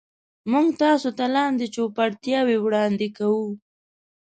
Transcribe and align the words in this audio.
موږ 0.51 0.67
تاسو 0.81 1.09
ته 1.17 1.25
لاندې 1.35 1.65
چوپړتیاوې 1.75 2.57
وړاندې 2.61 3.07
کوو. 3.17 3.47